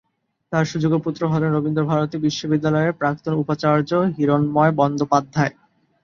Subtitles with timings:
[0.51, 5.53] তাঁর সুযোগ্য পুত্র হলেন রবীন্দ্র ভারতী বিশ্ববিদ্যালয়ের প্রাক্তন উপাচার্য হিরণ্ময় বন্দ্যোপাধ্যায়।